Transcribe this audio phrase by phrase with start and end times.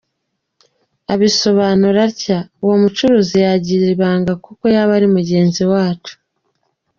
[1.13, 6.13] Abisobanura atya: “Uwo mucuruzi yagira ibanga kuko yaba ari mugenzi wacu.